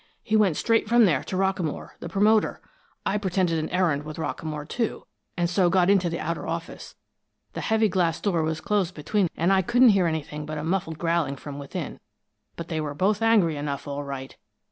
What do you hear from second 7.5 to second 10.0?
The heavy glass door was closed between, and I couldn't